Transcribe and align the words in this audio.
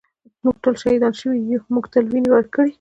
ًٍمونږ 0.35 0.57
تل 0.63 0.75
شهیدان 0.81 1.13
شوي 1.21 1.39
یُو 1.49 1.59
مونږ 1.73 1.85
تل 1.93 2.05
وینې 2.11 2.29
ورکــــړي 2.31 2.69